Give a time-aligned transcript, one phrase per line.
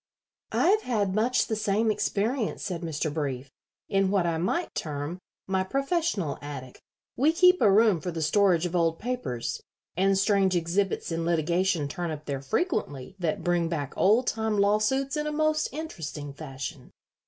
[0.51, 3.13] "I have had much the same experience," said Mr.
[3.13, 3.51] Brief,
[3.87, 6.81] "in what I might term my professional attic.
[7.15, 9.61] We keep a room for the storage of old papers,
[9.95, 15.15] and strange exhibits in litigation turn up there frequently that bring back old time lawsuits
[15.17, 16.89] in a most interesting fashion."